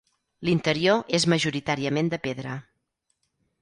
[0.47, 2.59] L'interior és majoritàriament de pedra.